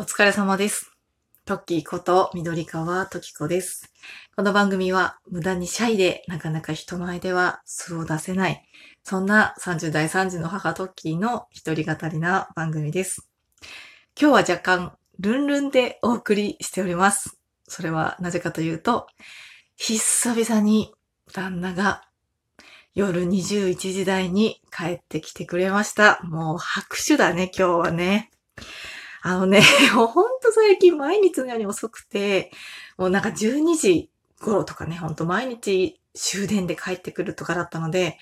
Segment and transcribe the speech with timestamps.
[0.00, 0.92] お疲れ様です。
[1.44, 3.92] トッキーこと緑川トキコです。
[4.36, 8.64] この番組は無駄にシャイでなかなか人前では素を出せない、
[9.02, 13.28] そんな30代3児の母トッキーの一人語りな番組です。
[14.16, 17.36] 今日は若干ルンルンでお送りしております。
[17.66, 19.08] それはなぜかというと、
[19.74, 20.94] 久々に
[21.32, 22.04] 旦那が
[22.94, 26.20] 夜21時台に帰ってきてくれました。
[26.22, 28.30] もう拍手だね、今日はね。
[29.28, 29.60] あのね、
[29.94, 32.50] もうほんと最近毎日のように遅くて、
[32.96, 34.10] もうなんか12時
[34.40, 38.16] 頃とかね、ほんと毎日終電で帰ってくるとかだったので、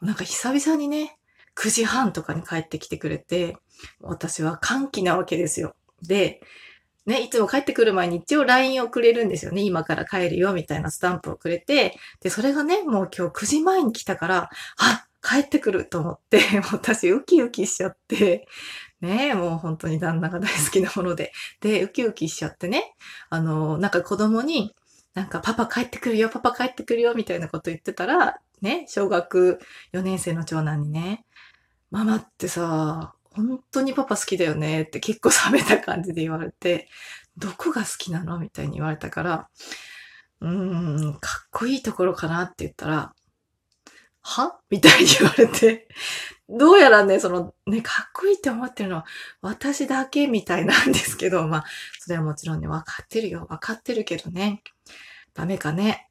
[0.00, 1.16] なんか久々にね、
[1.54, 3.56] 9時半とかに帰ってきてくれて、
[4.00, 5.76] 私は歓喜なわけですよ。
[6.02, 6.40] で、
[7.06, 9.62] ね、いつも帰ってくる前に一応 LINE をくれるんですよね。
[9.62, 16.40] 今から帰るよ、みたいなスタンプをくれて、で、それがね、もう今日9時前に来たから、あ帰ってくると思って、
[16.72, 18.46] 私ウキウキしちゃって、
[19.00, 21.32] ねえ、もう本当に旦那が大好きなもので。
[21.60, 22.94] で、ウキウキしちゃってね。
[23.30, 24.74] あの、なんか子供に、
[25.14, 29.60] なんかパパ帰ってくるよ、パパ帰ってくるよ、みたいなこと言ってたら、ね、小学
[29.92, 31.24] 4年生の長男にね、
[31.90, 36.88] ママってさ、本当にパパ好きだよねって結構冷めた感じで言われて、
[37.36, 38.38] どこが好きなの？
[38.40, 39.48] みたいに言われたから、
[40.40, 43.14] うーん、かっこいいところかなって言ったら、
[44.22, 44.58] は？
[44.70, 45.88] みたいに言われて、
[46.48, 49.06] どうやらね、そのね、 かっこいいって思ってるのは
[49.42, 51.64] 私だけみたいなんですけど、まあ、
[52.00, 53.46] それはもちろんね、わかってるよ。
[53.50, 54.62] わかってるけどね。
[55.34, 56.08] ダメかね。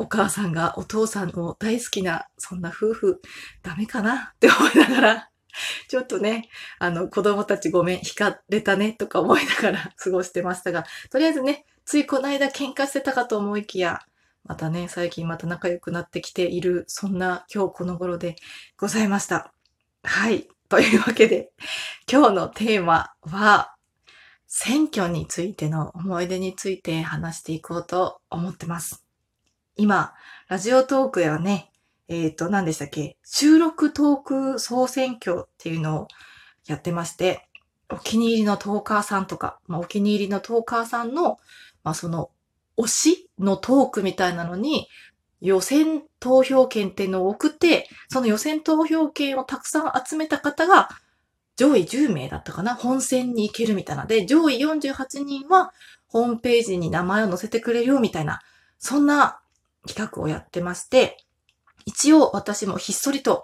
[0.00, 3.20] お母さんがお父さんを大好きな、そんな夫婦、
[3.62, 4.32] ダメかな？
[4.34, 5.30] って思いながら、
[5.88, 14.00] ちょっとね、あの、子供たちごめん、惹かれたね、とか思いながら 過ごしてましたが、とりあえずね、ついこの間喧嘩してたかと思いきや、
[14.44, 18.36] またね、最近また仲良くなってきている、そんな今日この頃で
[18.76, 19.52] ございました。
[20.08, 20.48] はい。
[20.70, 21.50] というわけで、
[22.10, 23.74] 今日のテーマは、
[24.46, 29.04] 選挙についての思い出について話していこうと思ってます。
[29.76, 30.14] 今、
[30.48, 31.70] ラジオトークではね、
[32.08, 34.16] えっ、と、何でしたっけ収録トー
[34.54, 36.08] ク総選挙っていうのを
[36.66, 37.46] やってまして、
[37.90, 41.38] お気に入りのトーカーさんとか、まあ、お気に入りのトーカーさんの、
[41.84, 42.30] まあ、その、
[42.78, 44.88] 推しのトークみたいなのに、
[45.40, 50.88] 予選投票権っていうのを送って、その予選投票権をたくさん集めた方が、
[51.56, 54.06] 上位10名だったかな本選に行けるみたいな。
[54.06, 55.72] で、上位48人は、
[56.06, 58.40] ホームページに名前を載せてくれるよみたいな、
[58.78, 59.40] そんな
[59.86, 61.18] 企画をやってまして、
[61.84, 63.42] 一応私もひっそりと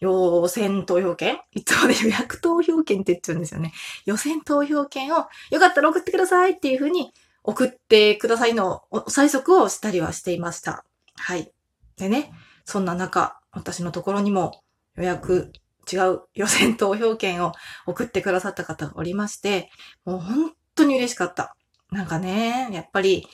[0.00, 3.72] 予選投票権いつもね予約投票権って言っちゃうんですよね。
[4.04, 7.12] 予選投票権をよかったら送ってくださいっていうふうに
[7.42, 10.84] 送ってくださいのお催促をしたりはしていました。
[11.16, 11.52] はい。
[11.96, 12.32] でね、
[12.64, 14.62] そんな中、私のところにも
[14.96, 15.52] 予約
[15.90, 17.52] 違う予選投票権を
[17.86, 19.70] 送ってくださった方がおりまして、
[20.04, 21.56] もう本当に嬉しかった。
[21.90, 23.26] なんかね、やっぱり、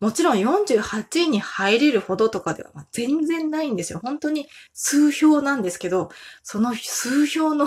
[0.00, 4.00] もちろん48位に入れるほどとかでは全然ないんですよ。
[4.02, 6.10] 本当に数票なんですけど、
[6.42, 7.66] その数票の、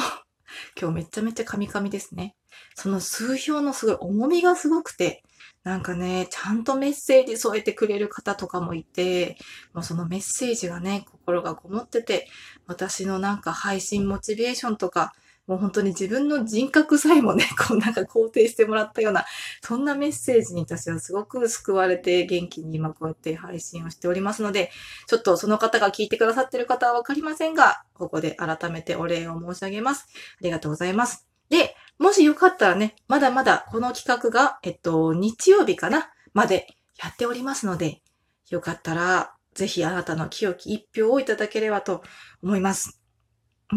[0.80, 2.36] 今日めちゃめちゃカミカミですね。
[2.76, 5.24] その数票のすごい重みがすごくて、
[5.64, 9.38] なんかね、ちゃんとメッセージ添えてくれる方とかもいて、
[9.74, 12.28] もうそのメッセージがね、心がこもってて、
[12.68, 15.14] 私のなんか配信モチベーションとか、
[15.48, 19.26] もう本当に自分の人格さえもね、こうなんか肯定してもらったような、
[19.66, 24.70] そんなメッセージに私はすごく救われて元気に今こうやって配信をしておりますので、
[25.08, 30.08] ちょっとその方が聞いてくださってる方はわかりませんが、ここで改めてお礼を申し上げます。
[30.40, 31.28] ありがとうございます。
[31.50, 36.68] で、もしよかったらね、まだまだこの企画が、えっと、日曜日かなまで
[37.02, 38.04] やっておりますので、
[38.52, 42.04] よかったら、ぜひあなたの清き一票をいただければと
[42.44, 43.02] 思います。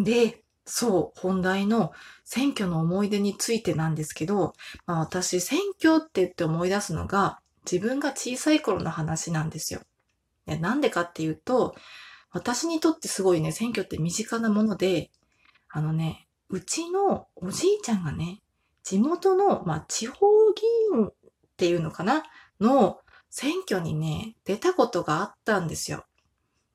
[0.04, 1.92] で、そう、本題の
[2.24, 4.52] 選挙の思い出についてなんですけど、
[4.86, 7.40] まあ私、選挙って言って思い出すのが、
[7.70, 9.80] 自分が小さい頃の話なんですよ。
[10.46, 11.74] なんでかっていうと、
[12.30, 15.10] 私にとってすごいね、選挙って身近なもので、
[15.70, 18.42] あのね、うちのおじいちゃんがね、
[18.82, 20.62] 地元の、まあ、地方議
[20.92, 21.12] 員っ
[21.56, 22.24] ていうのかな
[22.60, 23.00] の
[23.30, 26.04] 選挙にね、出たことがあったんですよ。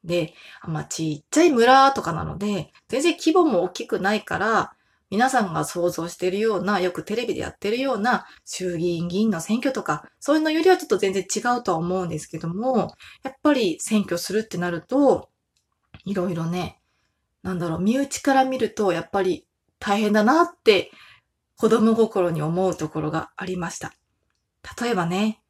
[0.03, 0.33] で、
[0.67, 4.73] まあ、ちっちゃい村とかなので、全然規模も大きくないから、
[5.09, 15.29] 皆さんが想像してるような、よくテレビでやってるような衆議院議員の選挙とか、そういうのよりはちょっと全然違うとは思うんですけども、やっぱり選挙するってなると、
[16.05, 16.81] いろいろね、
[17.43, 19.47] なんだろう、身内から見ると、やっぱり
[19.77, 20.91] 大変だなって
[21.57, 23.93] 子供心に思うところがありました。
[24.81, 25.41] 例えばね、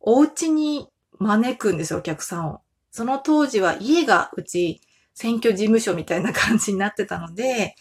[0.00, 2.60] お家に招くんですよ、お客さんを。
[2.90, 4.80] その当時は家がうち
[5.14, 7.74] 選挙事務所みたいな感じになってたので、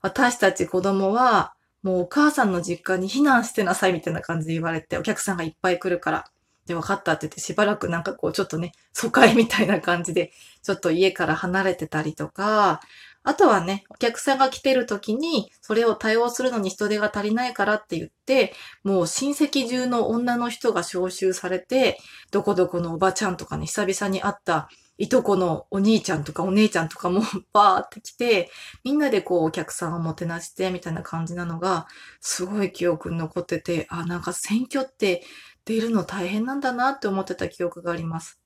[0.00, 6.24] 私たち子供はもうお母さんの実家に避難してなさいみたいな感じで言われて、お客さんがいっぱい来るから。
[6.66, 10.32] で、分かったって言ってしばらくなんかこうちょっとね、疎開みたいな感じで、
[10.62, 12.80] ちょっと家から離れてたりとか、
[13.24, 18.52] あとはね、お客さんが来てる時に、それを対応するのに人手が足りないからって言って、
[18.82, 21.98] もう親戚中の女の人が招集されて、
[22.32, 27.22] どこどこのおばちゃんとかね、久々に会ったいとこのお兄ちゃんとかお姉ちゃんとかも
[27.52, 28.50] バーって来て、
[28.84, 31.86] みんなでこうお客さんをもてなしてみたいな感じなのが、
[32.20, 35.24] すごい記憶に残ってて、あ、なんか選挙って
[35.64, 38.40] 出るの大変なんだなって思ってた記憶があります。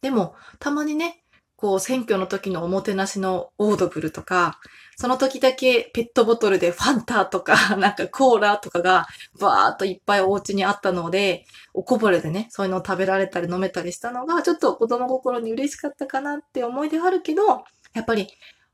[0.00, 1.21] でも、たまにね、
[1.62, 4.58] こう選挙の時のおもてなしのオードブルとか、
[4.96, 9.06] その時だけペットボトルでファンタとか、 なんかコーラとかが
[9.38, 17.46] バーっといっぱいお家にあったので、おこぼれでね、そういうのを食べられたり飲めたりしたのが、ちょっと子供心に嬉しかったかなって思い出はあるけど、
[17.94, 18.26] やっぱり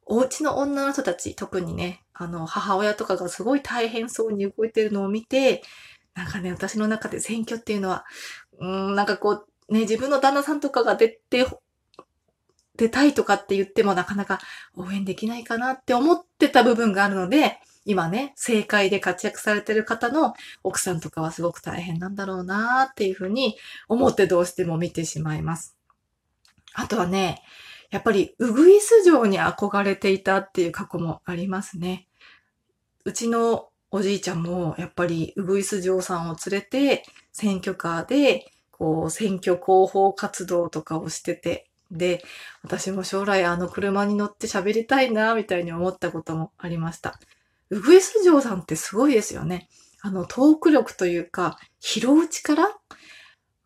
[0.07, 5.63] お家の女の人たち、特にね、あの、母親とかがすごい大変そうに動いてるのを見て、
[6.15, 8.07] なんかね、私の中で選挙っていうのは、
[8.59, 11.47] うーん、なんかこう、ね、自分の旦那さんとかが出て
[12.79, 14.39] 出たいとかって言ってもなかなか
[14.75, 23.57] 応援できないかなって思ってた部分があるので、今ね、政界で活躍されてる方の奥さんとかはすごく大変なんだろうなっていうふうに
[23.89, 25.77] 思ってどうしても見てしまいます。
[26.75, 27.43] あとはね、
[27.91, 32.07] やっぱりウグイス城に憧れていたっていう過去もありますね。
[33.05, 42.23] うちのおじいちゃんもやっぱりウグイス城さんを連れて選挙カーでこう選挙広報活動とかをしててで、
[42.63, 47.19] 私も将来あの車に乗って喋りたいな、みたいに思ったこともありました。
[47.71, 49.69] ウグイス城さんってすごいですよね。
[50.01, 52.69] あの、トーク力というか、広打ちから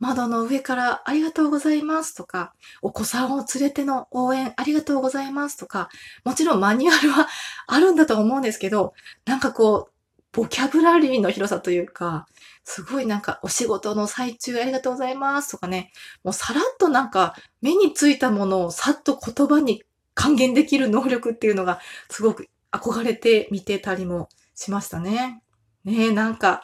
[0.03, 5.91] 窓の上からありがとうございますとか、お子さんを連れての応援ありがとうございますとか、
[6.25, 7.29] もちろんマニュアルは
[7.69, 8.95] あるんだと思うんですけど、
[9.27, 9.92] なんかこう、
[10.33, 12.27] ボキャブラリーの広さというか、
[12.65, 15.93] すごいなんかお仕事の最中ありがとうございますとかね、
[16.25, 19.83] もうさらっとなんか目についたものをさっと言葉に
[20.15, 21.81] 還元できる能力っていうのが
[22.11, 25.43] すごく憧れて見てたりもしましたね。
[25.85, 26.63] ねえ、なんか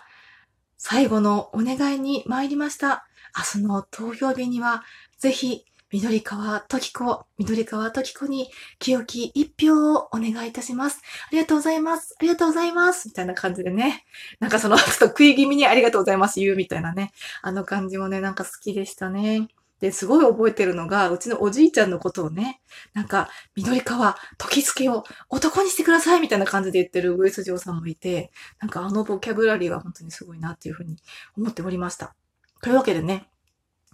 [0.78, 3.06] 最後のお願いに参りました。
[3.54, 4.82] 明日の投票日には
[5.18, 11.00] ぜひ緑川時子、緑川時子に清き一票をお願いいたします。
[11.28, 12.14] ありがとうございます。
[12.18, 13.08] ありがとうございます。
[13.08, 14.04] みたいな感じでね。
[14.38, 17.12] なんかその、ちょっと食い気味にありがとうございます言うみたいなね。
[17.40, 19.48] あの感じもね、なんか好きでしたね。
[19.80, 22.60] で、すごい覚えてるのが、うちのおじいちゃんのことをね、
[22.92, 28.30] なんか、緑川、時助を男にしてくださいみたいな感じで言ってるウグイス嬢さんもいて、
[28.60, 30.96] なんかあのボキャブラリーは本当にすごいなっていうふうに
[31.36, 32.14] 思っておりました。
[32.60, 33.28] というわけでね、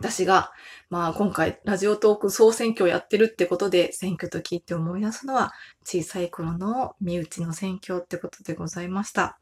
[0.04, 0.52] 私が、
[0.90, 9.38] まあ今回ラジオトーク総選挙をやってるってことで選挙と聞いて思い出すのは小さい頃の身内の選挙ってことでございました。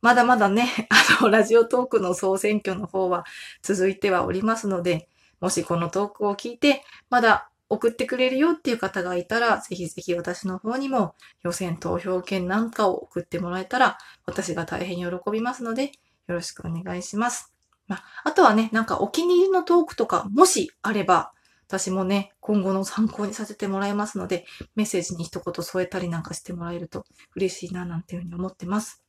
[0.00, 0.88] まだまだね、
[1.20, 3.24] あの、ラジオトークの総選挙の方は
[3.60, 15.92] 続いてはおりますので、もしこのトークを聞いて、まだ送ってくれるよっていう方がいたら、ぜひぜひ私の方にも予選投票券なんかを送ってもらえたら、私が大変喜びますので、
[16.28, 17.55] よろしくお願いします。
[17.88, 21.32] まあ、あとはね、なんかお気に入りのトークとか、もしあれば、
[21.68, 24.46] 私もね、今後の参考にさせてもらいますので、
[24.76, 27.04] メッセージに一言添えたりなんかしてもらえると
[27.34, 29.02] 嬉しいな、なんていうふうに思ってます。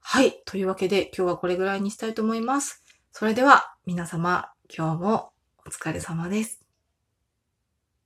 [0.00, 0.40] はい。
[0.46, 2.84] というわけで、今日はこれぐらいにしたいと思います。
[3.12, 5.32] それでは、皆様、今日も
[5.66, 6.67] お疲れ様です。